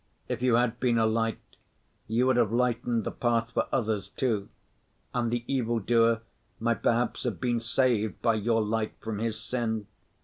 If 0.27 0.41
you 0.41 0.55
had 0.55 0.79
been 0.79 0.97
a 0.97 1.05
light, 1.05 1.37
you 2.07 2.25
would 2.25 2.35
have 2.35 2.51
lightened 2.51 3.03
the 3.03 3.11
path 3.11 3.51
for 3.53 3.67
others 3.71 4.09
too, 4.09 4.49
and 5.13 5.29
the 5.29 5.45
evil‐doer 5.47 6.21
might 6.59 6.81
perhaps 6.81 7.21
have 7.23 7.39
been 7.39 7.59
saved 7.59 8.19
by 8.19 8.33
your 8.33 8.63
light 8.63 8.95
from 8.99 9.19
his 9.19 9.39
sin. 9.39 9.85